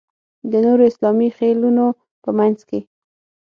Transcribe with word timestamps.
د 0.51 0.53
نورو 0.65 0.83
اسلامي 0.91 1.29
خېلونو 1.37 1.85
په 2.23 2.29
منځ 2.39 2.57
کې. 2.69 2.79